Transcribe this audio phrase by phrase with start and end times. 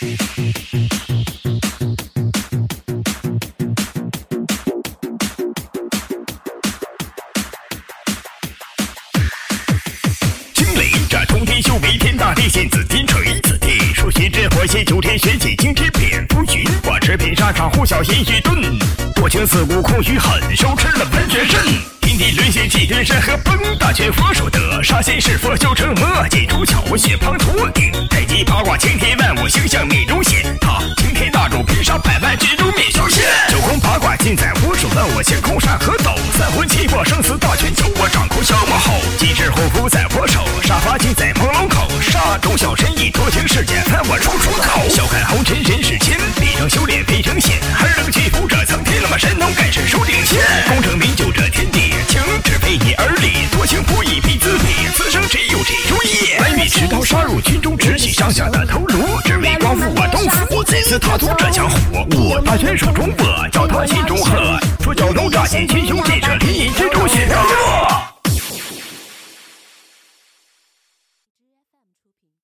[0.00, 0.08] 惊
[10.74, 18.56] 雷这通天修为天塌地陷紫金锤紫电说玄真火焰九天玄气惊天变乌云我驰骋沙场呼啸烟雨顿
[19.22, 21.62] 我情自古空余恨手持了弯月刃
[22.00, 27.89] 天地沦陷气吞山河崩大权我手得杀仙弑佛修成魔剑出鞘血滂沱
[28.80, 57.76] 青天万物星象命中显，他擎天大柱平杀百万军中灭小仙，九宫八卦尽在我手，问我星空山河斗，三魂七魄生死大权由我掌控，消磨后，机智护符在我手，杀伐尽在朦胧口，杀忠孝仁义多情世间看我出出口，笑看红尘人世间，必成修炼非成仙，还能屈服这苍天，那么神通盖世数定仙，功成名就这天地，情只为你而立，多情不义必自毙，此生只有这如意，白米持刀杀入军中，
[58.32, 61.76] 上下的头颅，只为光复我东府，我再次踏足这江湖，
[62.10, 66.19] 我大权手中握，叫他心中喝，说蛟龙乍现群雄，建设